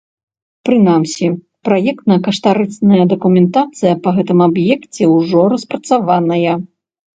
[0.69, 1.27] Прынамсі,
[1.69, 6.59] праектна-каштарысная дакументацыя па гэтым аб'екце ўжо распрацаваная.